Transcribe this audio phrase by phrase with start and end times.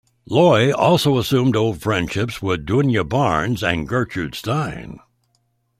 [0.25, 4.99] Loy also resumed old friendships with Djuna Barnes and Gertrude Stein.